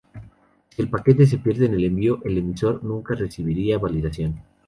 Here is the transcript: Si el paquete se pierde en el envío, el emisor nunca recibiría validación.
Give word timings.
Si 0.69 0.81
el 0.81 0.89
paquete 0.89 1.27
se 1.27 1.37
pierde 1.37 1.67
en 1.67 1.75
el 1.75 1.83
envío, 1.83 2.21
el 2.25 2.35
emisor 2.39 2.83
nunca 2.83 3.13
recibiría 3.13 3.77
validación. 3.77 4.41